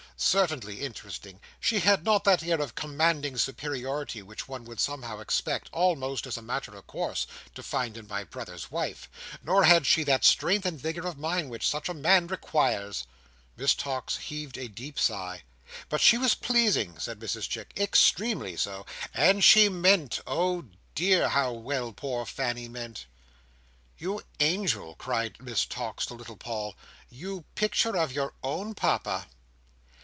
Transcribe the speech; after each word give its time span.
"Certainly 0.23 0.81
interesting. 0.81 1.39
She 1.59 1.79
had 1.79 2.03
not 2.05 2.25
that 2.25 2.43
air 2.43 2.61
of 2.61 2.75
commanding 2.75 3.37
superiority 3.39 4.21
which 4.21 4.47
one 4.47 4.65
would 4.65 4.79
somehow 4.79 5.17
expect, 5.19 5.67
almost 5.73 6.27
as 6.27 6.37
a 6.37 6.43
matter 6.43 6.75
of 6.75 6.85
course, 6.85 7.25
to 7.55 7.63
find 7.63 7.97
in 7.97 8.07
my 8.07 8.23
brother's 8.23 8.69
wife; 8.69 9.09
nor 9.41 9.63
had 9.63 9.87
she 9.87 10.03
that 10.03 10.23
strength 10.23 10.63
and 10.63 10.79
vigour 10.79 11.07
of 11.07 11.17
mind 11.17 11.49
which 11.49 11.67
such 11.67 11.89
a 11.89 11.93
man 11.95 12.27
requires." 12.27 13.07
Miss 13.57 13.73
Tox 13.73 14.17
heaved 14.17 14.59
a 14.59 14.67
deep 14.69 14.99
sigh. 14.99 15.41
"But 15.89 16.01
she 16.01 16.19
was 16.19 16.35
pleasing:" 16.35 16.99
said 16.99 17.17
Mrs 17.17 17.49
Chick: 17.49 17.73
"extremely 17.75 18.55
so. 18.55 18.85
And 19.15 19.43
she 19.43 19.69
meant!—oh, 19.69 20.65
dear, 20.93 21.29
how 21.29 21.51
well 21.51 21.93
poor 21.93 22.27
Fanny 22.27 22.69
meant!" 22.69 23.07
"You 23.97 24.21
Angel!" 24.39 24.93
cried 24.93 25.41
Miss 25.41 25.65
Tox 25.65 26.05
to 26.05 26.13
little 26.13 26.37
Paul. 26.37 26.75
"You 27.09 27.45
Picture 27.55 27.97
of 27.97 28.11
your 28.13 28.35
own 28.43 28.75
Papa!" 28.75 29.25